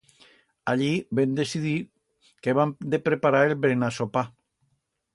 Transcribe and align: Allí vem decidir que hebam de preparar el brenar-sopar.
Allí 0.71 0.87
vem 1.19 1.35
decidir 1.41 1.75
que 2.41 2.55
hebam 2.57 2.75
de 2.95 3.03
preparar 3.11 3.47
el 3.51 3.57
brenar-sopar. 3.67 4.29